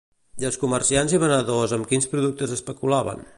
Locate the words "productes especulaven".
2.15-3.23